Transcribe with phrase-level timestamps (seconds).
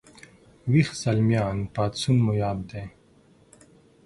[0.71, 2.83] ويښ زلميان پاڅون مو یاد دی